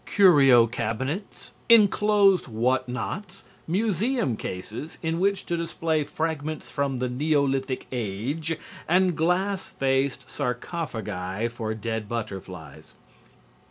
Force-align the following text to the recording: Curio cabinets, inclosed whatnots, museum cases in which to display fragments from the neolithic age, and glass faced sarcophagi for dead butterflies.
Curio 0.07 0.65
cabinets, 0.65 1.53
inclosed 1.69 2.45
whatnots, 2.47 3.43
museum 3.67 4.35
cases 4.35 4.97
in 5.03 5.19
which 5.19 5.45
to 5.45 5.55
display 5.55 6.03
fragments 6.03 6.71
from 6.71 6.97
the 6.97 7.07
neolithic 7.07 7.85
age, 7.91 8.57
and 8.89 9.15
glass 9.15 9.69
faced 9.69 10.27
sarcophagi 10.27 11.47
for 11.49 11.75
dead 11.75 12.09
butterflies. 12.09 12.95